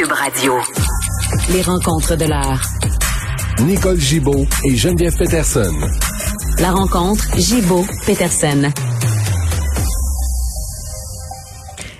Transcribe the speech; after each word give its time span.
Cube 0.00 0.12
Radio. 0.12 0.54
Les 1.52 1.60
rencontres 1.60 2.16
de 2.16 2.24
l'heure. 2.24 2.62
Nicole 3.60 4.00
Gibaud 4.00 4.46
et 4.64 4.74
Geneviève 4.74 5.14
Peterson. 5.14 5.74
La 6.58 6.70
rencontre 6.70 7.22
Gibaud-Peterson. 7.36 8.70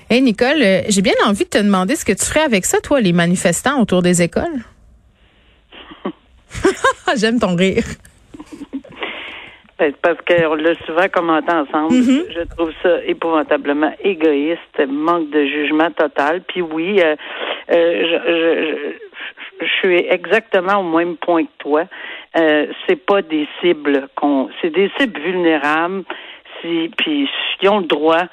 Hey 0.08 0.22
Nicole, 0.22 0.62
euh, 0.62 0.82
j'ai 0.88 1.02
bien 1.02 1.12
envie 1.26 1.44
de 1.44 1.50
te 1.50 1.58
demander 1.58 1.94
ce 1.94 2.06
que 2.06 2.12
tu 2.12 2.24
ferais 2.24 2.40
avec 2.40 2.64
ça, 2.64 2.80
toi, 2.80 3.02
les 3.02 3.12
manifestants 3.12 3.82
autour 3.82 4.00
des 4.00 4.22
écoles. 4.22 4.64
J'aime 7.18 7.38
ton 7.38 7.54
rire. 7.54 7.84
Parce 10.02 10.18
qu'on 10.26 10.54
l'a 10.54 10.74
souvent 10.86 11.08
commenté 11.08 11.52
ensemble. 11.52 11.94
Mm-hmm. 11.94 12.32
Je 12.34 12.54
trouve 12.54 12.72
ça 12.82 13.02
épouvantablement 13.04 13.92
égoïste, 14.02 14.86
manque 14.88 15.30
de 15.30 15.44
jugement 15.46 15.90
total. 15.90 16.42
Puis 16.46 16.62
oui, 16.62 17.00
euh, 17.00 17.16
euh, 17.72 18.02
je, 18.02 18.32
je, 18.32 18.76
je, 19.60 19.66
je 19.66 19.72
suis 19.78 20.06
exactement 20.08 20.78
au 20.78 20.96
même 20.96 21.16
point 21.16 21.44
que 21.44 21.56
toi. 21.58 21.84
Euh, 22.36 22.66
c'est 22.86 23.04
pas 23.04 23.22
des 23.22 23.48
cibles 23.60 24.08
qu'on, 24.14 24.48
c'est 24.60 24.70
des 24.70 24.90
cibles 24.98 25.20
vulnérables. 25.20 26.04
Si, 26.60 26.90
puis 26.98 27.28
ils 27.62 27.68
ont 27.68 27.80
le 27.80 27.86
droit 27.86 28.24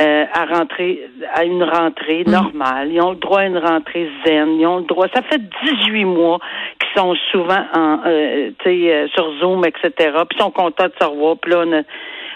euh, 0.00 0.24
à 0.32 0.44
rentrer 0.46 1.08
à 1.34 1.44
une 1.44 1.62
rentrée 1.62 2.24
normale. 2.26 2.88
Ils 2.90 3.00
ont 3.00 3.10
le 3.10 3.16
droit 3.16 3.40
à 3.40 3.46
une 3.46 3.58
rentrée 3.58 4.08
zen. 4.26 4.58
Ils 4.58 4.66
ont 4.66 4.78
le 4.78 4.84
droit. 4.84 5.06
Ça 5.14 5.22
fait 5.22 5.40
18 5.86 6.04
mois 6.04 6.38
qu'ils 6.80 7.00
sont 7.00 7.14
souvent 7.30 7.62
en, 7.74 8.00
euh, 8.06 8.50
euh, 8.66 9.06
sur 9.14 9.30
Zoom, 9.40 9.64
etc. 9.64 9.92
Puis 10.28 10.38
ils 10.38 10.42
sont 10.42 10.50
contents 10.50 10.86
de 10.86 10.92
se 11.00 11.04
revoir. 11.06 11.36
Puis 11.40 11.52
là, 11.52 11.62
on 11.66 11.72
a, 11.72 11.82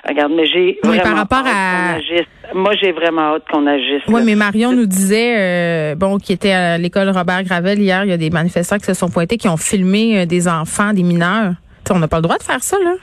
regarde, 0.08 0.32
mais 0.36 0.46
j'ai 0.46 0.78
Oui, 0.84 0.98
par 1.02 1.16
rapport 1.16 1.38
hâte 1.38 1.46
à- 1.48 1.92
qu'on 1.94 1.98
agisse. 1.98 2.26
Moi, 2.54 2.72
j'ai 2.80 2.92
vraiment 2.92 3.34
hâte 3.34 3.42
qu'on 3.50 3.66
agisse. 3.66 4.02
Oui, 4.06 4.20
là. 4.20 4.22
mais 4.24 4.34
Marion 4.36 4.72
nous 4.72 4.86
disait, 4.86 5.34
euh, 5.38 5.94
bon, 5.96 6.18
qui 6.18 6.32
était 6.32 6.52
à 6.52 6.78
l'école 6.78 7.08
Robert 7.10 7.42
Gravel 7.42 7.78
hier, 7.80 8.04
il 8.04 8.10
y 8.10 8.14
a 8.14 8.16
des 8.16 8.30
manifestants 8.30 8.78
qui 8.78 8.84
se 8.86 8.94
sont 8.94 9.08
pointés, 9.10 9.36
qui 9.36 9.48
ont 9.48 9.56
filmé 9.56 10.26
des 10.26 10.46
enfants, 10.48 10.92
des 10.92 11.02
mineurs. 11.02 11.54
Tu 11.84 11.88
sais, 11.88 11.94
on 11.94 11.98
n'a 11.98 12.08
pas 12.08 12.16
le 12.18 12.22
droit 12.22 12.38
de 12.38 12.42
faire 12.44 12.62
ça, 12.62 12.76
là. 12.82 12.94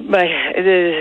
Ben, 0.00 0.28
euh, 0.58 0.92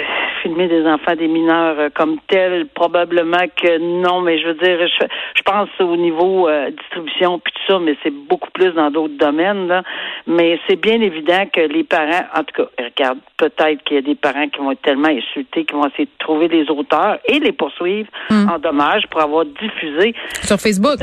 des 0.48 0.86
enfants, 0.86 1.16
des 1.16 1.28
mineurs 1.28 1.80
euh, 1.80 1.90
comme 1.94 2.17
tels, 2.28 2.67
probablement 2.67 3.45
que 3.56 3.78
non, 3.78 4.22
mais 4.22 4.40
je 4.40 4.48
veux 4.48 4.53
dire, 4.56 4.88
je, 4.88 5.06
je 5.36 5.42
pense 5.44 5.70
au 5.80 5.95
niveau 5.95 6.48
euh, 6.48 6.72
distribution 6.72 7.40
puis 7.40 7.53
ça, 7.67 7.79
mais 7.79 7.95
c'est 8.03 8.13
beaucoup 8.13 8.49
plus 8.51 8.71
dans 8.73 8.89
d'autres 8.91 9.17
domaines, 9.17 9.67
là. 9.67 9.83
Mais 10.25 10.59
c'est 10.67 10.75
bien 10.75 11.01
évident 11.01 11.45
que 11.51 11.61
les 11.61 11.83
parents, 11.83 12.25
en 12.35 12.43
tout 12.43 12.63
cas, 12.63 12.69
regarde, 12.83 13.19
peut-être 13.37 13.83
qu'il 13.83 13.95
y 13.95 13.99
a 13.99 14.01
des 14.01 14.15
parents 14.15 14.47
qui 14.47 14.59
vont 14.59 14.71
être 14.71 14.81
tellement 14.81 15.09
insultés 15.09 15.65
qu'ils 15.65 15.75
vont 15.77 15.88
essayer 15.88 16.05
de 16.05 16.17
trouver 16.19 16.47
les 16.47 16.69
auteurs 16.69 17.19
et 17.25 17.39
les 17.39 17.51
poursuivre 17.51 18.09
en 18.29 18.57
dommages 18.59 19.07
pour 19.07 19.21
avoir 19.21 19.45
diffusé 19.45 20.13
Sur 20.41 20.57
Facebook. 20.57 20.99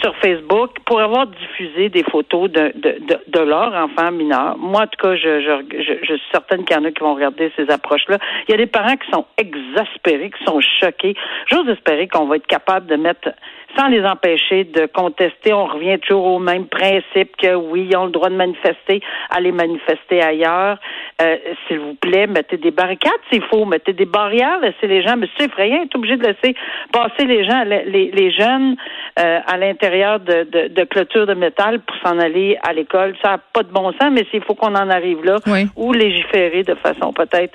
sur 0.00 0.14
Facebook 0.16 0.70
pour 0.84 1.00
avoir 1.00 1.26
diffusé 1.26 1.88
des 1.88 2.02
photos 2.04 2.50
de, 2.50 2.72
de, 2.74 2.98
de, 3.06 3.18
de 3.28 3.40
leurs 3.40 3.72
enfants 3.74 4.10
mineurs. 4.12 4.56
Moi, 4.58 4.82
en 4.82 4.86
tout 4.86 5.00
cas, 5.02 5.14
je, 5.16 5.40
je, 5.40 5.82
je, 5.82 5.92
je 6.02 6.14
suis 6.14 6.28
certaine 6.32 6.64
qu'il 6.64 6.76
y 6.76 6.78
en 6.78 6.84
a 6.84 6.90
qui 6.90 7.00
vont 7.00 7.14
regarder 7.14 7.52
ces 7.56 7.68
approches-là. 7.70 8.18
Il 8.48 8.52
y 8.52 8.54
a 8.54 8.58
des 8.58 8.66
parents 8.66 8.96
qui 8.96 9.10
sont 9.10 9.26
exaspérés, 9.38 10.30
qui 10.30 10.44
sont 10.44 10.60
choqués. 10.80 11.14
J'ose 11.46 11.68
espérer 11.68 12.08
qu'on 12.08 12.26
va 12.26 12.36
être 12.36 12.46
capable 12.46 12.86
de 12.86 12.96
mettre, 12.96 13.28
sans 13.76 13.88
les 13.88 14.04
empêcher 14.04 14.64
de 14.64 14.86
contester, 14.86 15.52
on 15.52 15.66
revient 15.66 15.98
toujours 15.98 16.26
au 16.26 16.38
même 16.38 16.66
principe 16.66 17.36
que 17.36 17.54
oui, 17.54 17.86
ils 17.90 17.96
ont 17.96 18.06
le 18.06 18.10
droit 18.12 18.28
de 18.30 18.34
manifester, 18.36 19.00
aller 19.30 19.52
manifester 19.52 20.22
ailleurs. 20.22 20.78
Euh, 21.22 21.36
S'il 21.66 21.78
vous 21.80 21.94
plaît, 21.94 22.26
mettez 22.26 22.56
des 22.56 22.70
barricades 22.70 23.12
s'il 23.30 23.42
faut, 23.42 23.64
mettez 23.64 23.92
des 23.92 24.04
barrières, 24.04 24.58
laissez 24.60 24.86
les 24.86 25.02
gens, 25.02 25.16
mais 25.16 25.28
c'est 25.38 25.46
effrayant, 25.46 25.82
est 25.82 25.94
obligé 25.94 26.16
de 26.16 26.24
laisser 26.26 26.54
passer 26.92 27.24
les 27.26 27.44
gens, 27.44 27.64
les, 27.64 28.10
les 28.12 28.30
jeunes 28.32 28.76
euh, 29.18 29.38
à 29.46 29.56
l'intérieur 29.56 30.20
de, 30.20 30.44
de, 30.44 30.68
de 30.68 30.84
clôtures 30.84 31.26
de 31.26 31.34
métal 31.34 31.80
pour 31.80 31.96
s'en 32.04 32.18
aller 32.18 32.58
à 32.62 32.72
l'école. 32.72 33.14
Ça 33.22 33.30
n'a 33.32 33.38
pas 33.52 33.62
de 33.62 33.72
bon 33.72 33.92
sens, 33.92 34.10
mais 34.12 34.24
s'il 34.30 34.42
faut 34.42 34.54
qu'on 34.54 34.74
en 34.74 34.90
arrive 34.90 35.24
là, 35.24 35.36
Oui. 35.46 35.66
ou 35.76 35.92
légiférer 35.92 36.62
de 36.62 36.74
façon 36.74 37.12
peut-être 37.12 37.54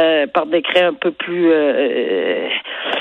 euh, 0.00 0.26
par 0.28 0.46
décret 0.46 0.82
un 0.84 0.94
peu 0.94 1.10
plus 1.12 1.52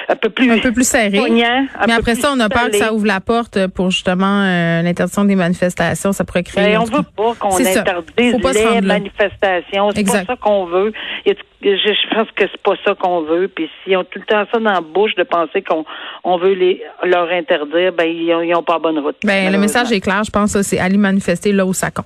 un 0.10 0.16
peu 0.16 0.30
plus 0.30 0.52
Un 0.52 0.60
peu 0.60 0.72
plus 0.74 0.88
serré. 0.88 1.18
poignant, 1.18 1.66
un 1.76 1.86
Mais 1.88 1.94
peu 1.94 2.00
après 2.00 2.14
plus 2.14 2.22
ça, 2.22 2.32
on 2.36 2.40
a 2.40 2.50
peur 2.62 2.72
que 2.72 2.78
ça 2.78 2.94
ouvre 2.94 3.06
la 3.06 3.22
porte 3.22 3.68
pour 3.68 3.92
justement 3.92 4.44
euh, 4.44 4.82
l'interdiction 4.82 5.26
des 5.26 5.36
manifestations. 5.36 6.12
Ça 6.14 6.24
pourrait 6.24 6.44
créer. 6.44 6.74
Ben, 6.74 6.80
en 6.80 6.84
on 6.84 6.86
veut 6.86 7.04
pas 7.16 7.34
qu'on 7.40 7.56
interdise 7.56 8.42
pas 8.42 8.54
les 8.54 8.82
manifestations. 8.82 9.92
C'est 9.96 10.04
pas 10.04 10.26
ça 10.26 10.36
qu'on 10.36 10.66
veut. 10.66 10.94
Je, 11.26 11.34
je 11.64 12.16
pense 12.16 12.28
que 12.36 12.44
c'est 12.52 12.62
pas 12.62 12.74
ça 12.86 12.96
qu'on 12.96 13.22
veut. 13.22 13.48
Puis 13.48 13.70
s'ils 13.84 13.98
ont 13.98 14.04
tout 14.04 14.20
le 14.20 14.26
temps 14.26 14.46
ça 14.52 14.60
dans 14.60 14.72
la 14.72 14.82
bouche 14.82 15.16
de 15.16 15.24
penser 15.24 15.62
qu'on 15.62 15.86
on 16.24 16.38
veut 16.38 16.54
les 16.54 16.82
leur 17.04 17.30
interdire, 17.32 17.92
ben 17.94 18.06
ils 18.06 18.34
ont, 18.34 18.42
ils 18.42 18.56
ont 18.56 18.64
pas 18.64 18.80
bonne 18.80 19.00
route. 19.00 19.18
Ben, 19.24 19.52
le 19.52 19.58
message 19.58 19.92
est 19.92 20.02
clair, 20.02 20.24
je 20.24 20.32
pense, 20.32 20.60
c'est 20.62 20.80
aller 20.80 20.98
manifester 20.98 21.52
là 21.52 21.66
où 21.66 21.74
ça 21.74 21.92
compte. 21.92 22.06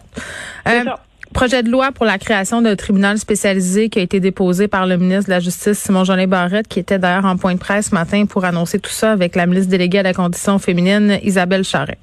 Euh, 0.67 0.83
ça. 0.83 0.99
Projet 1.35 1.63
de 1.63 1.69
loi 1.69 1.91
pour 1.91 2.06
la 2.06 2.18
création 2.18 2.62
d'un 2.62 2.78
tribunal 2.78 3.18
spécialisé 3.18 3.90
qui 3.90 4.00
a 4.00 4.01
été 4.01 4.22
déposé 4.22 4.69
par 4.69 4.88
le 4.88 4.96
ministre 4.96 5.25
de 5.25 5.31
la 5.31 5.41
Justice, 5.41 5.78
Simon 5.78 6.06
Jolin 6.06 6.28
Barrette, 6.28 6.69
qui 6.69 6.79
était 6.79 6.97
d'ailleurs 6.97 7.25
en 7.25 7.35
point 7.35 7.56
de 7.56 7.59
presse 7.59 7.90
ce 7.90 7.94
matin 7.94 8.25
pour 8.25 8.46
annoncer 8.46 8.79
tout 8.79 8.90
ça 8.90 9.12
avec 9.12 9.35
la 9.35 9.45
ministre 9.45 9.69
déléguée 9.69 10.00
à 10.00 10.03
la 10.03 10.13
condition 10.13 10.59
féminine, 10.59 11.19
Isabelle 11.24 11.66
Charret. 11.66 11.97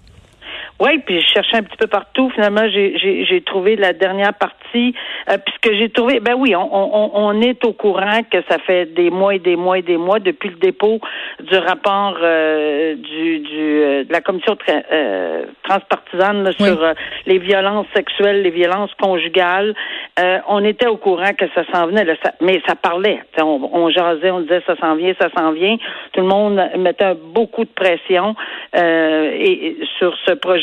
Oui, 0.80 0.98
puis 1.06 1.20
je 1.20 1.26
cherchais 1.28 1.56
un 1.58 1.62
petit 1.62 1.76
peu 1.76 1.86
partout. 1.86 2.30
Finalement, 2.30 2.68
j'ai- 2.68 3.42
trouvé 3.46 3.76
la 3.76 3.92
dernière 3.92 4.34
partie. 4.34 4.94
Euh, 5.28 5.36
puis 5.44 5.54
ce 5.54 5.68
que 5.68 5.76
j'ai 5.76 5.90
trouvé, 5.90 6.20
ben 6.20 6.34
oui, 6.36 6.54
on, 6.56 6.60
on, 6.72 7.10
on 7.14 7.40
est 7.42 7.64
au 7.64 7.72
courant 7.72 8.20
que 8.30 8.38
ça 8.48 8.58
fait 8.58 8.86
des 8.94 9.10
mois 9.10 9.34
et 9.34 9.38
des 9.40 9.56
mois 9.56 9.78
et 9.78 9.82
des 9.82 9.96
mois 9.96 10.20
depuis 10.20 10.48
le 10.48 10.56
dépôt 10.56 11.00
du 11.42 11.56
rapport 11.56 12.16
euh, 12.22 12.94
du, 12.94 13.38
du 13.40 13.82
euh, 13.82 14.04
de 14.04 14.12
la 14.12 14.20
commission 14.20 14.54
tra- 14.54 14.84
euh, 14.92 15.44
transpartisane 15.64 16.44
là, 16.44 16.50
Oui. 16.60 16.66
sur 16.66 16.82
euh, 16.82 16.94
les 17.26 17.38
violences 17.38 17.86
sexuelles, 17.94 18.42
les 18.42 18.50
violences 18.50 18.94
conjugales. 18.94 19.74
Euh, 20.18 20.38
on 20.48 20.64
était 20.64 20.86
au 20.86 20.96
courant 20.96 21.32
que 21.36 21.46
ça 21.54 21.64
s'en 21.72 21.86
venait, 21.88 22.04
là, 22.04 22.14
ça- 22.24 22.34
mais 22.40 22.62
ça 22.66 22.74
parlait. 22.76 23.20
On, 23.38 23.68
on 23.72 23.90
jasait, 23.90 24.30
on 24.30 24.40
disait 24.40 24.62
ça 24.66 24.76
s'en 24.76 24.94
vient, 24.94 25.12
ça 25.20 25.28
s'en 25.36 25.52
vient. 25.52 25.76
Tout 26.12 26.20
le 26.20 26.26
monde 26.28 26.60
mettait 26.78 27.14
beaucoup 27.14 27.64
de 27.64 27.70
pression 27.74 28.34
euh, 28.76 29.30
et 29.34 29.76
sur 29.98 30.16
ce 30.26 30.32
projet 30.34 30.61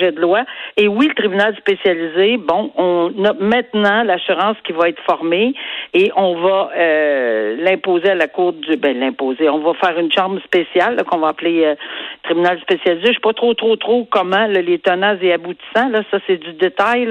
Et 0.77 0.87
oui, 0.87 1.07
le 1.07 1.13
tribunal 1.13 1.55
spécialisé, 1.57 2.37
bon, 2.37 2.71
on 2.75 3.11
a 3.25 3.33
maintenant 3.33 4.03
l'assurance 4.03 4.57
qui 4.63 4.73
va 4.73 4.89
être 4.89 5.01
formée 5.03 5.53
et 5.93 6.11
on 6.15 6.35
va 6.35 6.71
euh, 6.75 7.57
l'imposer 7.59 8.11
à 8.11 8.15
la 8.15 8.27
cour 8.27 8.53
du 8.53 8.75
ben 8.77 8.99
l'imposer. 8.99 9.49
On 9.49 9.59
va 9.59 9.73
faire 9.73 9.97
une 9.99 10.11
chambre 10.11 10.39
spéciale 10.43 11.03
qu'on 11.05 11.19
va 11.19 11.29
appeler 11.29 11.65
euh, 11.65 11.75
tribunal 12.23 12.59
spécialisé. 12.61 13.07
Je 13.07 13.13
sais 13.13 13.19
pas 13.21 13.33
trop 13.33 13.53
trop 13.53 13.75
trop 13.75 14.05
comment 14.09 14.47
là, 14.47 14.61
les 14.61 14.79
tenants 14.79 15.17
et 15.21 15.33
aboutissants 15.33 15.89
là, 15.89 16.01
ça 16.11 16.19
c'est 16.27 16.37
du 16.37 16.53
détail 16.53 17.07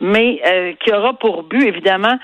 mais 0.00 0.40
euh, 0.46 0.72
qui 0.80 0.92
aura 0.92 1.14
pour 1.14 1.42
but 1.42 1.66
évidemment 1.66 2.16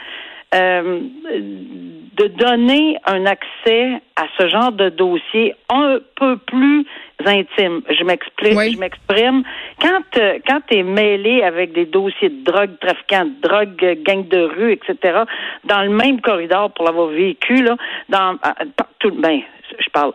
de 0.50 2.26
donner 2.26 2.96
un 3.04 3.26
accès 3.26 4.00
à 4.16 4.24
ce 4.38 4.48
genre 4.48 4.72
de 4.72 4.88
dossier 4.88 5.54
un 5.68 5.98
peu 6.16 6.38
plus 6.38 6.86
intime. 7.26 7.82
Je 7.90 8.04
m'explique, 8.04 8.56
Oui. 8.56 8.72
je 8.72 8.78
m'exprime. 8.78 9.42
Quand 9.80 10.02
euh, 10.18 10.38
quand 10.46 10.60
tu 10.68 10.78
es 10.78 10.82
mêlé 10.82 11.42
avec 11.42 11.72
des 11.72 11.86
dossiers 11.86 12.28
de 12.28 12.44
drogue, 12.44 12.78
trafiquants 12.80 13.24
de 13.26 13.40
drogue, 13.48 13.84
euh, 13.84 13.94
gang 14.02 14.26
de 14.28 14.42
rue, 14.42 14.72
etc., 14.72 15.22
dans 15.64 15.82
le 15.82 15.90
même 15.90 16.20
corridor 16.20 16.72
pour 16.72 16.84
l'avoir 16.84 17.08
vécu, 17.08 17.62
là, 17.62 17.76
dans 18.08 18.32
euh, 18.34 18.64
partout, 18.76 19.10
ben, 19.16 19.40
je 19.78 19.90
parle 19.90 20.12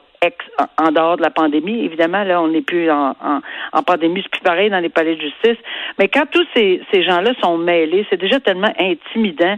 en, 0.78 0.92
dehors 0.92 1.18
de 1.18 1.22
la 1.22 1.30
pandémie, 1.30 1.86
évidemment, 1.86 2.24
là, 2.24 2.42
on 2.42 2.48
n'est 2.48 2.62
plus 2.62 2.90
en, 2.90 3.12
en, 3.12 3.42
en 3.72 3.84
pandémie, 3.84 4.22
c'est 4.24 4.32
plus 4.32 4.42
pareil 4.42 4.70
dans 4.70 4.80
les 4.80 4.90
palais 4.90 5.16
de 5.16 5.22
justice. 5.22 5.58
Mais 6.00 6.08
quand 6.08 6.26
tous 6.32 6.46
ces, 6.56 6.82
ces 6.92 7.04
gens-là 7.04 7.32
sont 7.42 7.58
mêlés, 7.58 8.06
c'est 8.10 8.20
déjà 8.20 8.40
tellement 8.40 8.74
intimidant 8.80 9.56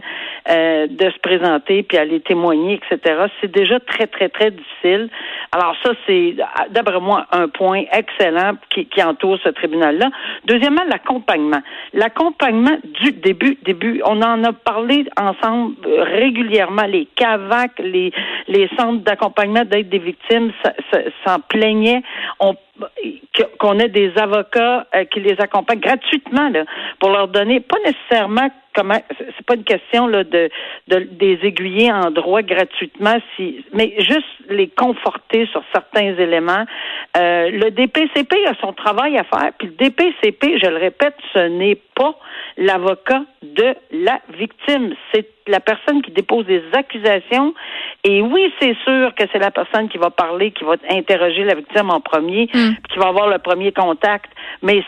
euh, 0.48 0.86
de 0.86 1.10
se 1.10 1.18
présenter 1.18 1.82
puis 1.82 1.98
aller 1.98 2.20
témoigner, 2.20 2.80
etc. 2.90 3.26
C'est 3.40 3.50
déjà 3.50 3.80
très, 3.80 4.06
très, 4.06 4.28
très 4.28 4.50
difficile. 4.50 5.08
Alors 5.52 5.74
ça, 5.82 5.92
c'est, 6.06 6.36
d'après 6.70 7.00
moi, 7.00 7.26
un 7.32 7.48
point 7.48 7.84
excellent 7.92 8.52
qui, 8.70 8.86
qui 8.86 9.02
entoure 9.02 9.38
ce 9.42 9.48
tribunal-là. 9.50 10.10
Deuxièmement, 10.44 10.84
l'accompagnement. 10.88 11.62
L'accompagnement 11.92 12.76
du 13.02 13.12
début, 13.12 13.58
début. 13.62 14.02
On 14.04 14.22
en 14.22 14.44
a 14.44 14.52
parlé 14.52 15.06
ensemble 15.20 15.74
euh, 15.86 16.02
régulièrement. 16.02 16.84
Les 16.86 17.06
CAVAC, 17.16 17.72
les, 17.78 18.12
les 18.48 18.68
centres 18.78 19.02
d'accompagnement 19.02 19.64
d'aide 19.64 19.88
des 19.88 19.98
victimes 19.98 20.52
s'en 21.24 21.40
plaignaient. 21.40 22.02
Qu'on 23.58 23.78
ait 23.78 23.88
des 23.88 24.12
avocats 24.18 24.86
euh, 24.94 25.04
qui 25.04 25.20
les 25.20 25.40
accompagnent 25.40 25.80
gratuitement 25.80 26.50
là, 26.50 26.64
pour 27.00 27.10
leur 27.10 27.28
donner 27.28 27.60
pas 27.60 27.78
nécessairement 27.84 28.50
comment 28.74 29.00
c'est 29.18 29.46
pas 29.46 29.54
une 29.54 29.64
question 29.64 30.06
là 30.06 30.22
de, 30.24 30.50
de 30.88 30.98
des 31.12 31.38
aiguiller 31.42 31.90
en 31.90 32.10
droit 32.10 32.42
gratuitement 32.42 33.16
mais 33.72 33.94
juste 33.98 34.26
les 34.50 34.68
conforter 34.68 35.46
sur 35.46 35.62
certains 35.72 36.14
éléments 36.18 36.66
Euh, 37.16 37.48
le 37.50 37.70
DPCP 37.70 38.32
a 38.46 38.52
son 38.60 38.74
travail 38.74 39.16
à 39.16 39.24
faire 39.24 39.50
puis 39.58 39.68
le 39.68 39.74
DPCP 39.74 40.58
je 40.62 40.68
le 40.68 40.76
répète 40.76 41.14
ce 41.32 41.48
n'est 41.48 41.80
pas 41.94 42.14
l'avocat 42.58 43.22
de 43.42 43.74
la 43.90 44.20
victime 44.36 44.94
c'est 45.12 45.26
la 45.46 45.60
personne 45.60 46.02
qui 46.02 46.10
dépose 46.10 46.44
des 46.44 46.62
accusations 46.74 47.54
et 48.08 48.22
oui 48.22 48.52
c'est 48.60 48.76
sûr 48.84 49.14
que 49.14 49.24
c'est 49.32 49.38
la 49.38 49.50
personne 49.50 49.88
qui 49.88 49.98
va 49.98 50.10
parler 50.10 50.52
qui 50.52 50.64
va 50.64 50.74
interroger 50.90 51.44
la 51.44 51.54
victime 51.54 51.90
en 51.90 52.00
premier 52.00 52.46
puis 52.46 52.76
qui 52.90 52.98
va 52.98 53.08
avoir 53.08 53.28
le 53.28 53.38
premier 53.38 53.72
contact. 53.72 54.30
Mais 54.62 54.82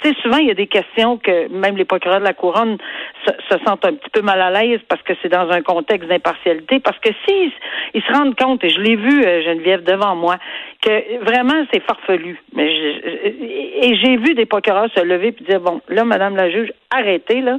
tu 0.00 0.08
sais, 0.08 0.14
souvent, 0.22 0.38
il 0.38 0.48
y 0.48 0.50
a 0.50 0.54
des 0.54 0.66
questions 0.66 1.18
que 1.18 1.48
même 1.48 1.76
les 1.76 1.84
procureurs 1.84 2.20
de 2.20 2.24
la 2.24 2.34
couronne 2.34 2.78
se, 3.26 3.58
sentent 3.64 3.84
un 3.84 3.94
petit 3.94 4.10
peu 4.10 4.20
mal 4.20 4.40
à 4.40 4.50
l'aise 4.50 4.80
parce 4.88 5.02
que 5.02 5.12
c'est 5.22 5.28
dans 5.28 5.48
un 5.50 5.62
contexte 5.62 6.08
d'impartialité. 6.08 6.80
Parce 6.80 6.98
que 6.98 7.10
s'ils 7.26 7.52
ils 7.94 8.02
se 8.02 8.12
rendent 8.12 8.36
compte, 8.36 8.64
et 8.64 8.70
je 8.70 8.80
l'ai 8.80 8.96
vu, 8.96 9.24
euh, 9.24 9.42
Geneviève, 9.42 9.84
devant 9.84 10.16
moi, 10.16 10.36
que 10.80 11.24
vraiment, 11.24 11.64
c'est 11.72 11.82
farfelu. 11.82 12.40
Mais 12.54 12.68
et 12.70 13.96
j'ai 14.02 14.16
vu 14.16 14.34
des 14.34 14.46
procureurs 14.46 14.88
se 14.94 15.02
lever 15.02 15.28
et 15.28 15.44
dire, 15.44 15.60
bon, 15.60 15.80
là, 15.88 16.04
Madame 16.04 16.36
la 16.36 16.50
juge, 16.50 16.72
arrêtez, 16.90 17.40
là. 17.40 17.58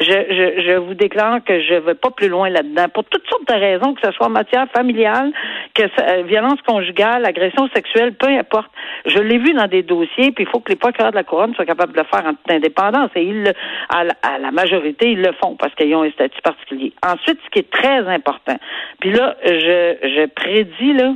Je, 0.00 0.06
je, 0.06 0.62
je 0.66 0.76
vous 0.78 0.94
déclare 0.94 1.42
que 1.44 1.60
je 1.60 1.74
ne 1.74 1.80
vais 1.80 1.94
pas 1.94 2.10
plus 2.10 2.28
loin 2.28 2.48
là-dedans. 2.50 2.88
Pour 2.92 3.04
toutes 3.04 3.26
sortes 3.28 3.48
de 3.48 3.54
raisons, 3.54 3.94
que 3.94 4.00
ce 4.04 4.12
soit 4.12 4.28
matière 4.34 4.66
familiale, 4.74 5.32
que 5.74 5.82
euh, 5.82 6.22
violence 6.24 6.60
conjugale, 6.66 7.24
agression 7.24 7.68
sexuelle, 7.74 8.14
peu 8.14 8.28
importe. 8.28 8.70
Je 9.06 9.18
l'ai 9.18 9.38
vu 9.38 9.54
dans 9.54 9.66
des 9.66 9.82
dossiers, 9.82 10.32
puis 10.32 10.44
il 10.44 10.48
faut 10.48 10.60
que 10.60 10.70
les 10.70 10.76
procureurs 10.76 11.12
de 11.12 11.16
la 11.16 11.24
couronne 11.24 11.54
soient 11.54 11.64
capables 11.64 11.92
de 11.92 11.98
le 11.98 12.04
faire 12.04 12.26
en 12.26 12.34
toute 12.34 12.50
indépendance. 12.50 13.10
Et 13.16 13.24
ils, 13.24 13.52
à, 13.88 14.04
la, 14.38 14.50
majorité, 14.50 15.12
ils 15.12 15.22
le 15.22 15.32
font 15.42 15.56
parce 15.56 15.74
qu'ils 15.74 15.94
ont 15.94 16.02
un 16.02 16.10
statut 16.10 16.40
particulier. 16.42 16.92
Ensuite, 17.04 17.38
ce 17.44 17.50
qui 17.50 17.60
est 17.60 17.70
très 17.70 18.06
important, 18.08 18.58
puis 19.00 19.12
là, 19.12 19.36
je, 19.44 19.96
je 20.02 20.26
prédis, 20.26 20.92
là, 20.92 21.14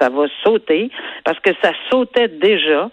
ça 0.00 0.08
va 0.08 0.26
sauter, 0.42 0.90
parce 1.24 1.38
que 1.40 1.50
ça 1.62 1.72
sautait 1.90 2.28
déjà, 2.28 2.90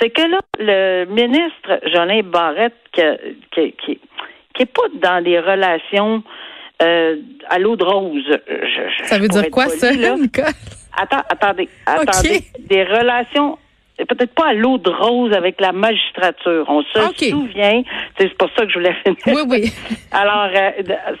c'est 0.00 0.10
que 0.10 0.22
là, 0.22 0.40
le 0.58 1.04
ministre 1.06 1.80
Jolin 1.86 2.22
Barrette, 2.22 2.74
qui, 2.92 3.02
qui, 3.52 3.74
qui, 4.54 4.62
est 4.62 4.72
pas 4.72 4.88
dans 4.94 5.22
des 5.22 5.38
relations 5.38 6.22
euh, 6.82 7.16
à 7.48 7.58
l'eau 7.58 7.76
de 7.76 7.84
rose. 7.84 8.38
Je, 8.48 9.06
ça 9.06 9.18
veut 9.18 9.28
dire 9.28 9.50
quoi, 9.50 9.68
ça, 9.68 9.92
Nicole? 9.92 10.44
Attends, 10.96 11.22
attendez, 11.28 11.68
attendez. 11.86 12.42
Des 12.58 12.84
relations 12.84 13.58
peut-être 14.04 14.34
pas 14.34 14.48
à 14.48 14.54
l'eau 14.54 14.78
de 14.78 14.90
rose 14.90 15.32
avec 15.32 15.60
la 15.60 15.72
magistrature. 15.72 16.66
On 16.68 16.82
se 16.82 17.28
souvient, 17.30 17.82
c'est 18.18 18.36
pour 18.36 18.50
ça 18.56 18.64
que 18.64 18.70
je 18.70 18.78
voulais 18.78 18.94
finir. 19.04 19.18
Oui, 19.26 19.42
oui. 19.48 19.72
Alors, 20.12 20.50
euh, 20.54 20.70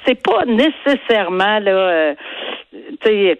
c'est 0.06 0.20
pas 0.22 0.44
nécessairement 0.44 1.58
là, 1.60 1.70
euh, 1.70 2.14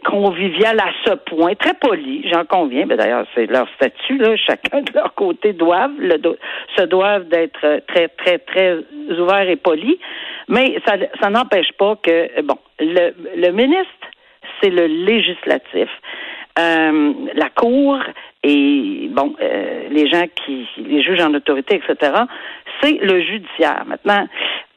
convivial 0.05 0.79
à 0.81 0.91
ce 1.05 1.15
point, 1.15 1.55
très 1.55 1.75
poli, 1.75 2.27
j'en 2.33 2.45
conviens. 2.45 2.87
Mais 2.87 2.97
d'ailleurs, 2.97 3.27
c'est 3.35 3.47
leur 3.47 3.69
statut 3.77 4.17
là, 4.17 4.37
chacun 4.37 4.81
de 4.81 4.93
leur 4.95 5.15
côté 5.15 5.53
doivent 5.53 5.99
le, 5.99 6.17
se 6.77 6.83
doivent 6.85 7.29
d'être 7.29 7.83
très, 7.89 8.09
très, 8.09 8.39
très 8.39 8.79
ouverts 9.19 9.49
et 9.49 9.57
polis. 9.57 9.99
Mais 10.49 10.79
ça, 10.87 10.95
ça 11.21 11.29
n'empêche 11.29 11.73
pas 11.73 11.97
que 12.03 12.41
bon, 12.43 12.59
le, 12.79 13.13
le 13.37 13.51
ministre, 13.51 13.93
c'est 14.61 14.71
le 14.71 14.87
législatif. 14.87 15.89
Euh, 16.59 17.13
la 17.35 17.51
Cour 17.51 17.99
et 18.49 19.09
bon, 19.11 19.35
euh, 19.43 19.89
les 19.91 20.09
gens 20.09 20.25
qui, 20.37 20.69
les 20.79 21.03
juges 21.03 21.21
en 21.21 21.35
autorité, 21.35 21.83
etc., 21.83 22.13
c'est 22.81 22.99
le 23.03 23.21
judiciaire. 23.21 23.83
Maintenant, 23.87 24.29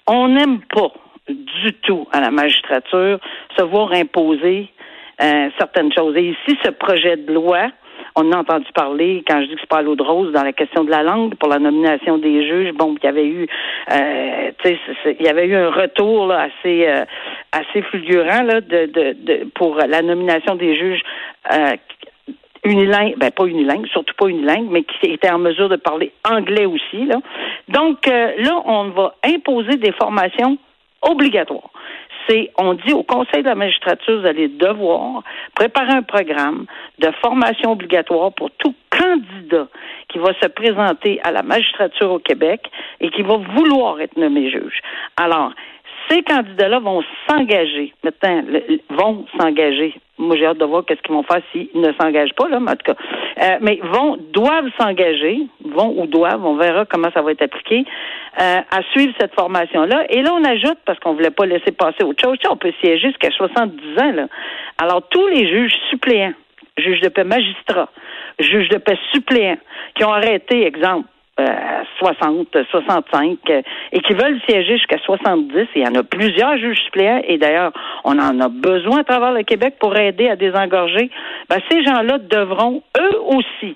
on 0.08 0.30
n'aime 0.30 0.62
pas 0.74 0.92
du 1.30 1.74
tout 1.84 2.08
à 2.12 2.20
la 2.20 2.32
magistrature 2.32 3.20
se 3.56 3.64
voir 3.64 3.92
imposer 3.92 4.70
euh, 5.22 5.50
certaines 5.60 5.94
choses. 5.94 6.16
Et 6.18 6.30
ici, 6.30 6.58
ce 6.64 6.72
projet 6.72 7.16
de 7.18 7.32
loi, 7.32 7.68
on 8.16 8.32
a 8.32 8.38
entendu 8.38 8.66
parler, 8.74 9.24
quand 9.28 9.40
je 9.42 9.48
dis 9.48 9.54
que 9.54 9.62
c'est 9.62 9.70
pas 9.70 9.84
l'eau 9.84 9.96
de 9.96 10.02
rose, 10.02 10.34
dans 10.34 10.44
la 10.44 10.54
question 10.54 10.84
de 10.84 10.90
la 10.90 11.04
langue 11.04 11.36
pour 11.36 11.50
la 11.50 11.60
nomination 11.60 12.18
des 12.18 12.48
juges. 12.48 12.74
Bon, 12.74 12.96
il 13.00 13.06
y 13.06 13.08
avait 13.08 13.28
eu, 13.28 13.48
euh, 13.92 14.52
il 15.20 15.26
y 15.26 15.30
avait 15.30 15.46
eu 15.46 15.56
un 15.56 15.70
retour 15.70 16.26
là, 16.26 16.48
assez, 16.48 16.88
euh, 16.88 17.06
assez 17.52 17.84
fulgurant 17.84 18.42
là, 18.42 18.62
de, 18.62 18.88
de, 18.88 19.14
de, 19.14 19.50
pour 19.54 19.76
la 19.76 20.02
nomination 20.02 20.56
des 20.56 20.76
juges. 20.76 21.04
Euh, 21.54 21.76
unilingue, 22.64 23.16
ben 23.18 23.32
pas 23.32 23.46
unilingue, 23.46 23.88
surtout 23.88 24.14
pas 24.18 24.28
unilingue, 24.28 24.68
mais 24.70 24.84
qui 24.84 25.12
était 25.12 25.32
en 25.32 25.40
mesure 25.40 25.70
de 25.70 25.76
parler 25.76 26.12
anglais 26.24 26.66
aussi. 26.66 27.06
Là. 27.06 27.18
Donc 27.68 28.08
euh, 28.08 28.34
là, 28.38 28.62
on 28.66 28.90
va 28.90 29.16
imposer 29.24 29.78
des 29.78 29.92
formations 29.94 30.58
obligatoires 31.02 31.70
c'est 32.30 32.52
on 32.58 32.74
dit 32.74 32.94
au 32.94 33.04
Conseil 33.04 33.42
de 33.42 33.48
la 33.48 33.56
magistrature, 33.56 34.22
vous 34.22 34.28
allez 34.28 34.48
devoir 34.48 35.24
préparer 35.56 35.94
un 35.94 36.04
programme 36.04 36.66
de 37.00 37.10
formation 37.22 37.72
obligatoire 37.72 38.32
pour 38.34 38.52
tout 38.52 38.76
candidat 38.90 39.68
qui 40.10 40.20
va 40.20 40.34
se 40.42 40.48
présenter 40.48 41.20
à 41.24 41.32
la 41.32 41.44
magistrature 41.44 42.12
au 42.12 42.20
Québec 42.20 42.62
et 43.00 43.10
qui 43.10 43.22
va 43.22 43.38
vouloir 43.38 44.00
être 44.02 44.18
nommé 44.18 44.50
juge. 44.50 44.82
Alors, 45.18 45.54
ces 46.10 46.24
candidats-là 46.24 46.80
vont 46.80 47.04
s'engager. 47.28 47.94
Maintenant, 48.04 48.44
vont 48.90 49.26
s'engager. 49.40 49.94
Moi, 50.18 50.36
j'ai 50.36 50.46
hâte 50.46 50.58
de 50.58 50.66
voir 50.66 50.84
qu'est-ce 50.86 51.02
qu'ils 51.02 51.16
vont 51.16 51.24
faire 51.24 51.42
s'ils 51.52 51.70
ne 51.76 51.94
s'engagent 51.94 52.34
pas, 52.36 52.50
là, 52.50 52.60
mais 52.60 52.72
en 52.72 52.76
tout 52.76 52.94
cas. 52.94 52.96
Euh, 53.42 53.58
mais 53.62 53.80
vont, 53.82 54.18
doivent 54.34 54.70
s'engager, 54.78 55.48
vont 55.64 55.94
ou 55.98 56.08
doivent, 56.08 56.46
on 56.46 56.56
verra 56.56 56.86
comment 56.86 57.10
ça 57.14 57.22
va 57.22 57.32
être 57.32 57.44
appliqué, 57.44 57.86
euh, 58.42 58.60
à 58.70 58.82
suivre 58.92 59.14
cette 59.20 59.34
formation-là. 59.34 60.06
Et 60.10 60.22
là, 60.22 60.34
on 60.34 60.44
ajoute, 60.44 60.78
parce 60.86 61.00
qu'on 61.00 61.14
voulait 61.14 61.32
pas 61.32 61.46
laisser 61.46 61.72
passer 61.72 62.04
autre 62.04 62.22
chose, 62.22 62.38
on 62.50 62.58
peut 62.58 62.74
siéger 62.82 63.08
jusqu'à 63.08 63.32
70 63.32 64.02
ans, 64.02 64.12
là. 64.12 64.28
Alors, 64.78 65.08
tous 65.10 65.28
les 65.28 65.48
juges 65.48 65.76
suppléants, 65.90 66.34
juges 66.78 67.02
de 67.02 67.10
paix 67.10 67.24
magistrats, 67.24 67.90
juges 68.40 68.70
de 68.70 68.78
paix 68.78 68.98
suppléants, 69.14 69.58
qui 69.96 70.04
ont 70.04 70.14
arrêté, 70.14 70.66
exemple, 70.66 71.08
60, 72.00 72.56
euh, 72.56 72.64
65, 72.72 73.38
euh, 73.50 73.62
et 73.92 74.00
qui 74.02 74.14
veulent 74.14 74.40
siéger 74.48 74.78
jusqu'à 74.78 74.98
70. 75.00 75.68
Il 75.76 75.84
y 75.84 75.88
en 75.88 75.96
a 75.96 76.04
plusieurs 76.04 76.58
juges 76.58 76.80
suppléants, 76.86 77.22
et 77.24 77.38
d'ailleurs, 77.38 77.72
on 78.04 78.18
en 78.20 78.40
a 78.40 78.50
besoin 78.50 79.00
à 79.00 79.04
travers 79.04 79.32
le 79.32 79.44
Québec 79.44 79.76
pour 79.80 79.96
aider 79.98 80.30
à 80.30 80.36
désengorger. 80.36 81.10
Ben, 81.50 81.58
ces 81.70 81.84
gens-là 81.84 82.18
devront, 82.20 82.82
eux 83.00 83.20
aussi, 83.26 83.76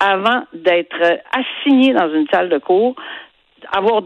avant 0.00 0.42
d'être 0.52 1.20
assignés 1.32 1.92
dans 1.92 2.12
une 2.12 2.26
salle 2.32 2.48
de 2.48 2.58
cours, 2.58 2.94
avoir 3.72 4.02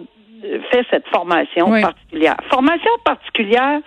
fait 0.71 0.85
cette 0.91 1.07
formation 1.09 1.67
particulière. 1.81 2.37
Formation 2.51 2.93
particulière, 3.05 3.81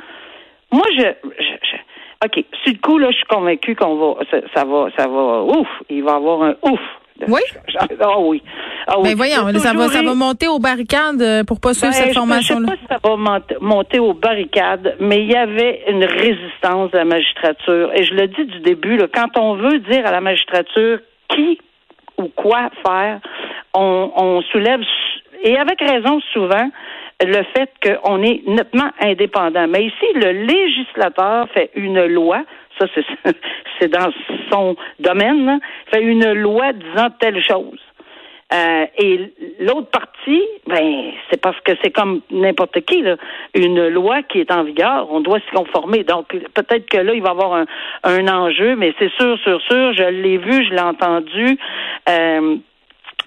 moi, 0.71 0.85
je, 0.97 1.03
je, 1.39 1.77
OK, 2.25 2.45
sur 2.63 2.73
le 2.73 2.79
coup, 2.79 2.97
là, 2.97 3.09
je 3.11 3.15
suis 3.15 3.25
convaincu 3.25 3.75
qu'on 3.75 3.95
va, 3.95 4.23
ça, 4.29 4.37
ça, 4.53 4.65
va, 4.65 4.89
ça 4.97 5.07
va, 5.07 5.43
ouf, 5.43 5.67
il 5.89 6.03
va 6.03 6.11
y 6.11 6.15
avoir 6.15 6.43
un 6.43 6.55
ouf 6.63 6.79
oui? 7.27 7.41
Ah 7.99 8.19
oui. 8.19 8.41
Ah 8.87 8.99
oui. 8.99 9.09
Ben 9.09 9.15
voyons, 9.15 9.59
ça 9.59 9.73
va, 9.73 9.87
ça 9.89 10.01
va 10.01 10.15
monter 10.15 10.47
aux 10.47 10.59
barricades 10.59 11.21
euh, 11.21 11.43
pour 11.43 11.59
pas 11.59 11.73
suivre 11.73 11.93
ben, 11.93 12.03
cette 12.05 12.13
formation-là. 12.13 12.67
Je 12.67 12.71
sais 12.71 12.77
pas 12.87 12.95
si 12.97 13.03
ça 13.03 13.09
va 13.09 13.57
monter 13.61 13.99
aux 13.99 14.13
barricades, 14.13 14.95
mais 14.99 15.21
il 15.21 15.31
y 15.31 15.35
avait 15.35 15.83
une 15.87 16.03
résistance 16.03 16.91
de 16.91 16.97
la 16.97 17.05
magistrature. 17.05 17.91
Et 17.93 18.03
je 18.03 18.13
le 18.13 18.27
dis 18.27 18.45
du 18.45 18.59
début, 18.61 18.97
là, 18.97 19.07
quand 19.13 19.37
on 19.37 19.55
veut 19.55 19.79
dire 19.79 20.05
à 20.05 20.11
la 20.11 20.21
magistrature 20.21 20.99
qui 21.29 21.59
ou 22.17 22.27
quoi 22.35 22.69
faire, 22.85 23.19
on, 23.73 24.11
on 24.15 24.41
soulève, 24.51 24.81
et 25.43 25.57
avec 25.57 25.79
raison 25.79 26.19
souvent, 26.33 26.69
le 27.23 27.43
fait 27.55 27.69
qu'on 27.83 28.21
est 28.23 28.41
nettement 28.47 28.89
indépendant. 28.99 29.67
Mais 29.67 29.85
ici, 29.85 30.05
le 30.15 30.31
législateur 30.31 31.47
fait 31.53 31.71
une 31.75 32.05
loi 32.05 32.43
ça 32.87 33.31
c'est 33.79 33.87
dans 33.87 34.11
son 34.51 34.75
domaine, 34.99 35.45
là, 35.45 35.59
fait 35.91 36.01
une 36.01 36.33
loi 36.33 36.73
disant 36.73 37.09
telle 37.19 37.41
chose. 37.43 37.79
Euh, 38.53 38.85
et 38.97 39.33
l'autre 39.61 39.89
partie, 39.91 40.43
ben, 40.67 41.11
c'est 41.29 41.39
parce 41.39 41.59
que 41.61 41.71
c'est 41.81 41.91
comme 41.91 42.19
n'importe 42.31 42.81
qui, 42.81 43.01
là, 43.01 43.15
une 43.53 43.87
loi 43.87 44.23
qui 44.23 44.39
est 44.39 44.51
en 44.51 44.63
vigueur, 44.63 45.07
on 45.09 45.21
doit 45.21 45.39
s'y 45.39 45.55
conformer. 45.55 46.03
Donc, 46.03 46.27
peut-être 46.53 46.89
que 46.89 46.97
là, 46.97 47.13
il 47.13 47.21
va 47.21 47.29
y 47.29 47.31
avoir 47.31 47.65
un, 48.03 48.27
enjeu, 48.27 48.75
mais 48.75 48.93
c'est 48.99 49.11
sûr, 49.13 49.37
sûr, 49.39 49.61
sûr, 49.61 49.93
je 49.93 50.03
l'ai 50.03 50.37
vu, 50.37 50.65
je 50.65 50.71
l'ai 50.71 50.81
entendu. 50.81 51.57
Euh, 52.09 52.57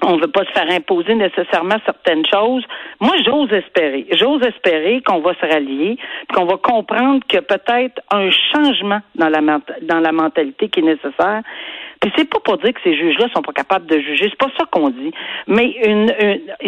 on 0.03 0.17
veut 0.17 0.29
pas 0.29 0.45
se 0.45 0.53
faire 0.53 0.71
imposer 0.71 1.15
nécessairement 1.15 1.77
certaines 1.85 2.25
choses. 2.27 2.65
Moi, 3.01 3.15
j'ose 3.25 3.53
espérer. 3.53 4.07
J'ose 4.13 4.43
espérer 4.43 5.03
qu'on 5.03 5.21
va 5.21 5.35
se 5.35 5.47
rallier, 5.47 5.99
qu'on 6.35 6.45
va 6.45 6.57
comprendre 6.57 7.23
que 7.29 7.39
peut-être 7.39 8.01
un 8.11 8.31
changement 8.31 9.01
dans 9.15 9.29
la, 9.29 9.41
dans 9.83 10.01
la 10.01 10.13
mentalité 10.13 10.69
qui 10.69 10.81
est 10.81 10.83
nécessaire. 10.83 11.43
Puis 12.05 12.13
c'est 12.19 12.29
pas 12.29 12.41
pour 12.41 12.59
dire 12.59 12.75
que 12.75 12.81
ces 12.85 12.95
juges-là 12.95 13.29
sont 13.35 13.41
pas 13.41 13.55
capables 13.55 13.87
de 13.87 13.99
juger, 13.99 14.29
c'est 14.29 14.39
pas 14.39 14.53
ça 14.59 14.67
qu'on 14.71 14.91
dit. 14.91 15.11
Mais 15.47 15.71
une, 15.87 16.09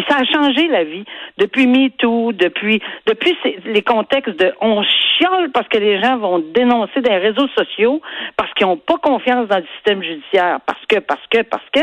ça 0.09 0.17
a 0.17 0.23
changé 0.25 0.67
la 0.67 0.83
vie 0.83 1.05
depuis 1.37 1.67
MeToo, 1.67 2.33
depuis 2.33 2.81
depuis 3.05 3.37
les 3.65 3.83
contextes 3.83 4.35
de 4.39 4.51
on 4.61 4.81
chiale 4.81 5.51
parce 5.53 5.67
que 5.67 5.77
les 5.77 6.01
gens 6.01 6.17
vont 6.17 6.39
dénoncer 6.39 7.01
des 7.01 7.15
réseaux 7.17 7.47
sociaux 7.49 8.01
parce 8.35 8.51
qu'ils 8.55 8.65
n'ont 8.65 8.77
pas 8.77 8.97
confiance 8.97 9.47
dans 9.47 9.57
le 9.57 9.65
système 9.75 10.01
judiciaire, 10.01 10.59
parce 10.65 10.83
que 10.87 10.97
parce 10.97 11.27
que 11.29 11.43
parce 11.43 11.69
que 11.71 11.81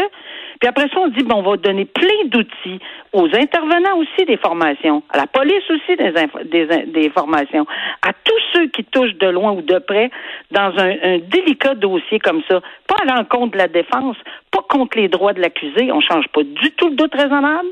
puis 0.60 0.68
après 0.68 0.88
ça, 0.88 1.00
on 1.00 1.08
dit, 1.08 1.22
bon, 1.24 1.36
on 1.36 1.50
va 1.50 1.56
donner 1.56 1.84
plein 1.84 2.24
d'outils 2.26 2.80
aux 3.12 3.26
intervenants 3.26 3.98
aussi 3.98 4.24
des 4.26 4.36
formations, 4.36 5.02
à 5.10 5.18
la 5.18 5.26
police 5.26 5.62
aussi 5.70 5.96
des, 5.96 6.86
des, 6.86 7.10
formations, 7.10 7.66
à 8.02 8.12
tous 8.12 8.40
ceux 8.52 8.66
qui 8.68 8.84
touchent 8.84 9.16
de 9.16 9.28
loin 9.28 9.52
ou 9.52 9.62
de 9.62 9.78
près 9.78 10.10
dans 10.50 10.72
un, 10.78 10.94
un 11.02 11.18
délicat 11.18 11.74
dossier 11.74 12.18
comme 12.18 12.42
ça. 12.48 12.60
Pas 12.86 12.96
à 13.02 13.14
l'encontre 13.14 13.52
de 13.52 13.58
la 13.58 13.68
défense, 13.68 14.16
pas 14.50 14.64
contre 14.68 14.98
les 14.98 15.08
droits 15.08 15.32
de 15.32 15.40
l'accusé. 15.40 15.90
On 15.92 16.00
change 16.00 16.26
pas 16.28 16.42
du 16.42 16.70
tout 16.72 16.88
le 16.88 16.96
doute 16.96 17.14
raisonnable 17.14 17.68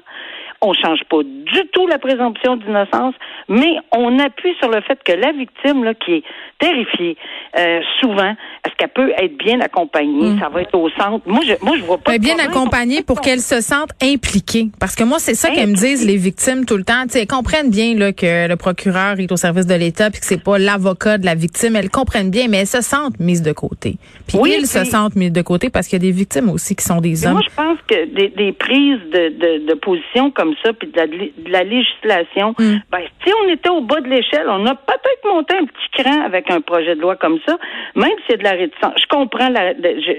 On 0.62 0.72
change 0.72 1.00
pas 1.10 1.22
du 1.22 1.68
tout 1.72 1.86
la 1.86 1.98
présomption 1.98 2.56
d'innocence, 2.56 3.14
mais 3.48 3.76
on 3.90 4.18
appuie 4.18 4.54
sur 4.60 4.70
le 4.70 4.80
fait 4.82 4.98
que 5.04 5.12
la 5.12 5.32
victime, 5.32 5.84
là, 5.84 5.92
qui 5.94 6.12
est 6.14 6.22
terrifiée, 6.58 7.16
euh, 7.58 7.80
souvent, 8.00 8.34
est-ce 8.64 8.74
qu'elle 8.76 8.88
peut 8.90 9.12
être 9.18 9.36
bien 9.36 9.60
accompagnée? 9.60 10.30
Mm. 10.30 10.38
Ça 10.40 10.48
va 10.48 10.62
être 10.62 10.74
au 10.74 10.88
centre. 10.90 11.22
Moi, 11.26 11.42
je, 11.46 11.54
moi, 11.64 11.76
je 11.76 11.82
vois 11.82 11.98
pas. 11.98 12.16
bien 12.18 12.38
accompagnée 12.38 13.02
pour 13.02 13.20
qu'elle 13.20 13.40
se 13.40 13.60
sente 13.60 13.90
impliquée. 14.02 14.68
Parce 14.78 14.94
que 14.94 15.04
moi, 15.04 15.18
c'est 15.18 15.34
ça 15.34 15.50
qu'elles 15.50 15.70
me 15.70 15.74
disent, 15.74 16.06
les 16.06 16.16
victimes, 16.16 16.64
tout 16.64 16.76
le 16.76 16.84
temps. 16.84 17.04
sais, 17.08 17.22
elles 17.22 17.26
comprennent 17.26 17.70
bien 17.70 17.94
là, 17.94 18.12
que 18.12 18.48
le 18.48 18.56
procureur 18.56 19.18
est 19.18 19.30
au 19.32 19.36
service 19.36 19.66
de 19.66 19.74
l'État 19.74 20.10
puis 20.10 20.20
que 20.20 20.26
c'est 20.26 20.42
pas 20.42 20.58
l'avocat 20.58 21.18
de 21.18 21.26
la 21.26 21.34
victime. 21.34 21.76
Elles 21.76 21.90
comprennent 21.90 22.30
bien, 22.30 22.46
mais 22.48 22.58
elles 22.58 22.66
se 22.66 22.80
sentent 22.80 23.18
mises 23.18 23.42
de 23.42 23.52
côté. 23.52 23.96
Puis 24.26 24.38
ils 24.46 24.66
se 24.66 24.84
sentent 24.84 25.16
mis 25.16 25.30
de 25.30 25.42
côté 25.42 25.70
parce 25.70 25.88
qu'il 25.88 26.02
y 26.02 26.02
a 26.02 26.06
des 26.10 26.16
victimes 26.16 26.48
aussi 26.50 26.76
qui 26.76 26.84
sont 26.84 27.00
des 27.00 27.26
hommes. 27.26 27.32
Moi, 27.32 27.42
je 27.48 27.54
pense 27.54 27.78
que 27.86 28.04
des, 28.04 28.52
prises 28.52 29.00
de, 29.12 29.66
de, 29.66 29.74
position 29.74 30.30
comme 30.30 30.51
ça, 30.62 30.72
puis 30.72 30.88
de 30.88 30.96
la, 30.96 31.06
de 31.06 31.50
la 31.50 31.64
législation, 31.64 32.54
mm. 32.58 32.76
ben, 32.90 33.02
si 33.24 33.32
on 33.44 33.48
était 33.48 33.70
au 33.70 33.80
bas 33.80 34.00
de 34.00 34.08
l'échelle, 34.08 34.46
on 34.48 34.66
a 34.66 34.74
peut-être 34.74 35.32
monté 35.32 35.56
un 35.56 35.64
petit 35.64 36.02
cran 36.02 36.22
avec 36.22 36.50
un 36.50 36.60
projet 36.60 36.94
de 36.94 37.00
loi 37.00 37.16
comme 37.16 37.38
ça, 37.46 37.58
même 37.94 38.10
s'il 38.26 38.30
y 38.30 38.34
a 38.34 38.36
de 38.38 38.44
la 38.44 38.50
réticence. 38.52 38.94
Je 38.96 39.06
comprends, 39.08 39.48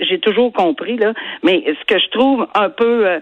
j'ai 0.01 0.19
toujours 0.19 0.51
compris, 0.53 0.97
là, 0.97 1.13
mais 1.43 1.63
ce 1.67 1.85
que 1.85 1.99
je 1.99 2.09
trouve 2.09 2.47
un 2.55 2.69
peu... 2.69 3.07
Euh, 3.07 3.19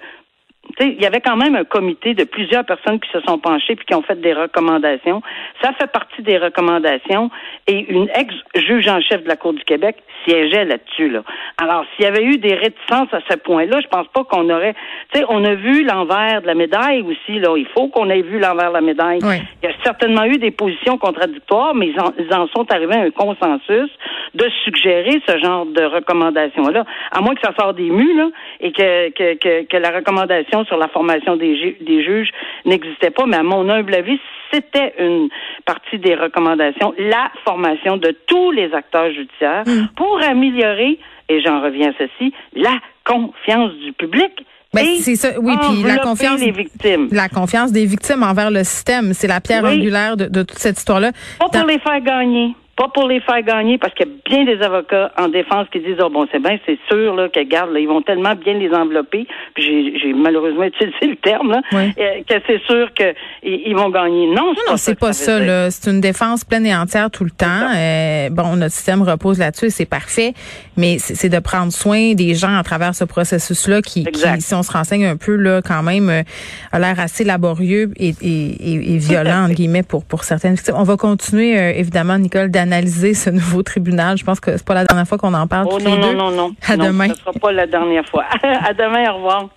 il 0.79 1.01
y 1.01 1.05
avait 1.05 1.21
quand 1.21 1.37
même 1.37 1.55
un 1.55 1.63
comité 1.63 2.13
de 2.13 2.23
plusieurs 2.23 2.65
personnes 2.65 2.99
qui 2.99 3.09
se 3.11 3.19
sont 3.21 3.37
penchées 3.39 3.75
puis 3.75 3.85
qui 3.85 3.95
ont 3.95 4.01
fait 4.01 4.19
des 4.19 4.33
recommandations. 4.33 5.21
Ça 5.61 5.73
fait 5.73 5.91
partie 5.91 6.21
des 6.21 6.37
recommandations 6.37 7.29
et 7.67 7.91
une 7.91 8.09
ex-juge 8.15 8.87
en 8.87 9.01
chef 9.01 9.23
de 9.23 9.27
la 9.27 9.35
Cour 9.35 9.53
du 9.53 9.63
Québec 9.63 9.97
siégeait 10.25 10.65
là-dessus. 10.65 11.09
Là. 11.09 11.23
Alors, 11.57 11.85
s'il 11.95 12.05
y 12.05 12.07
avait 12.07 12.23
eu 12.23 12.37
des 12.37 12.53
réticences 12.53 13.13
à 13.13 13.19
ce 13.29 13.37
point-là, 13.37 13.79
je 13.81 13.87
pense 13.87 14.07
pas 14.07 14.23
qu'on 14.23 14.49
aurait. 14.49 14.75
Tu 15.13 15.19
sais, 15.19 15.25
on 15.29 15.43
a 15.43 15.55
vu 15.55 15.83
l'envers 15.83 16.41
de 16.41 16.47
la 16.47 16.53
médaille 16.53 17.01
aussi. 17.01 17.39
Là, 17.39 17.55
il 17.57 17.67
faut 17.67 17.87
qu'on 17.87 18.09
ait 18.09 18.21
vu 18.21 18.39
l'envers 18.39 18.69
de 18.69 18.75
la 18.75 18.81
médaille. 18.81 19.19
Il 19.63 19.69
y 19.69 19.71
a 19.71 19.75
certainement 19.83 20.25
eu 20.25 20.37
des 20.37 20.51
positions 20.51 20.97
contradictoires, 20.97 21.73
mais 21.73 21.87
ils 21.87 21.99
en, 21.99 22.13
ils 22.19 22.33
en 22.33 22.47
sont 22.47 22.71
arrivés 22.71 22.95
à 22.95 23.01
un 23.01 23.11
consensus 23.11 23.89
de 24.33 24.49
suggérer 24.63 25.21
ce 25.27 25.37
genre 25.39 25.65
de 25.65 25.83
recommandations-là, 25.83 26.85
à 27.11 27.21
moins 27.21 27.35
que 27.35 27.41
ça 27.41 27.53
sorte 27.59 27.77
des 27.77 27.89
mus 27.89 28.15
là, 28.15 28.29
et 28.59 28.71
que, 28.71 29.09
que, 29.09 29.35
que, 29.35 29.65
que 29.65 29.77
la 29.77 29.91
recommandation 29.91 30.63
sur 30.65 30.77
la 30.77 30.87
formation 30.87 31.35
des, 31.35 31.77
des 31.81 32.03
juges 32.03 32.29
n'existait 32.65 33.11
pas. 33.11 33.25
Mais 33.25 33.37
à 33.37 33.43
mon 33.43 33.69
humble 33.69 33.93
avis, 33.93 34.19
c'était 34.51 34.93
une 34.99 35.29
partie 35.65 35.99
des 35.99 36.15
recommandations, 36.15 36.93
la 36.97 37.31
formation 37.43 37.97
de 37.97 38.15
tous 38.27 38.51
les 38.51 38.73
acteurs 38.73 39.11
judiciaires 39.11 39.63
mm. 39.65 39.87
pour 39.95 40.21
améliorer, 40.21 40.99
et 41.29 41.41
j'en 41.41 41.61
reviens 41.61 41.89
à 41.89 41.93
ceci, 41.97 42.33
la 42.55 42.77
confiance 43.05 43.73
du 43.83 43.93
public. 43.93 44.45
Ben, 44.73 44.85
c'est 44.99 45.15
ça, 45.15 45.31
oui, 45.41 45.53
puis 45.59 45.83
la 45.83 45.97
confiance 45.97 46.39
des 46.39 46.51
victimes. 46.51 47.09
La 47.11 47.27
confiance 47.27 47.73
des 47.73 47.85
victimes 47.85 48.23
envers 48.23 48.49
le 48.49 48.63
système, 48.63 49.13
c'est 49.13 49.27
la 49.27 49.41
pierre 49.41 49.65
angulaire 49.65 50.15
de, 50.15 50.25
de, 50.27 50.43
toute 50.43 50.59
cette 50.59 50.77
histoire-là. 50.77 51.11
Pas 51.39 51.49
pour 51.49 51.67
les 51.67 51.79
faire 51.79 51.99
gagner 51.99 52.55
pas 52.81 52.87
pour 52.87 53.07
les 53.07 53.19
faire 53.19 53.43
gagner, 53.43 53.77
parce 53.77 53.93
qu'il 53.93 54.07
y 54.07 54.09
a 54.09 54.13
bien 54.25 54.43
des 54.43 54.59
avocats 54.63 55.11
en 55.15 55.27
défense 55.27 55.67
qui 55.71 55.81
disent, 55.81 55.97
oh 56.03 56.09
bon, 56.09 56.25
c'est 56.31 56.41
bien, 56.41 56.57
c'est 56.65 56.79
sûr 56.89 57.15
là, 57.15 57.29
que, 57.29 57.39
garde, 57.43 57.71
là, 57.71 57.79
ils 57.79 57.87
vont 57.87 58.01
tellement 58.01 58.33
bien 58.33 58.55
les 58.55 58.71
envelopper, 58.73 59.27
puis 59.53 59.99
j'ai 59.99 60.13
malheureusement 60.13 60.63
utilisé 60.63 61.05
le 61.05 61.15
terme, 61.17 61.51
là, 61.51 61.61
euh, 61.73 61.91
que 62.27 62.35
c'est 62.47 62.61
sûr 62.63 62.91
qu'ils 62.93 63.13
ils 63.43 63.75
vont 63.75 63.89
gagner. 63.89 64.27
Non, 64.27 64.53
non, 64.67 64.77
c'est 64.77 64.97
pas 64.97 65.13
ça. 65.13 65.69
C'est 65.69 65.91
une 65.91 66.01
défense 66.01 66.43
pleine 66.43 66.65
et 66.65 66.75
entière 66.75 67.11
tout 67.11 67.23
le 67.23 67.29
temps. 67.29 67.69
Euh, 67.75 68.29
bon, 68.31 68.55
notre 68.55 68.73
système 68.73 69.03
repose 69.03 69.37
là-dessus 69.37 69.65
et 69.65 69.69
c'est 69.69 69.85
parfait, 69.85 70.33
mais 70.75 70.97
c'est 70.97 71.29
de 71.29 71.39
prendre 71.39 71.71
soin 71.71 72.13
des 72.13 72.33
gens 72.33 72.57
à 72.57 72.63
travers 72.63 72.95
ce 72.95 73.03
processus-là 73.03 73.81
qui, 73.83 74.05
qui, 74.05 74.41
si 74.41 74.55
on 74.55 74.63
se 74.63 74.71
renseigne 74.71 75.05
un 75.05 75.17
peu, 75.17 75.35
là, 75.35 75.61
quand 75.61 75.83
même, 75.83 76.09
euh, 76.09 76.23
a 76.71 76.79
l'air 76.79 76.99
assez 76.99 77.23
laborieux 77.23 77.91
et, 77.97 78.13
et, 78.21 78.93
et, 78.93 78.97
violent, 78.97 79.43
entre 79.43 79.53
guillemets, 79.53 79.83
pour, 79.83 80.03
pour 80.03 80.23
certaines 80.23 80.55
victimes. 80.55 80.75
On 80.77 80.83
va 80.83 80.97
continuer, 80.97 81.77
évidemment, 81.77 82.17
Nicole, 82.17 82.49
analyser 82.71 83.13
ce 83.13 83.29
nouveau 83.29 83.63
tribunal. 83.63 84.17
Je 84.17 84.23
pense 84.23 84.39
que 84.39 84.55
c'est 84.57 84.65
pas 84.65 84.73
la 84.73 84.85
dernière 84.85 85.07
fois 85.07 85.17
qu'on 85.17 85.33
en 85.33 85.47
parle. 85.47 85.67
Oh, 85.69 85.77
tous 85.77 85.83
non, 85.83 85.95
les 85.95 86.01
deux. 86.01 86.13
non, 86.13 86.31
non, 86.31 86.49
non. 86.49 86.55
À 86.67 86.77
demain. 86.77 87.09
Ce 87.09 87.15
sera 87.15 87.33
pas 87.33 87.51
la 87.51 87.67
dernière 87.67 88.05
fois. 88.05 88.25
à 88.43 88.73
demain. 88.73 89.11
Au 89.11 89.15
revoir. 89.15 89.49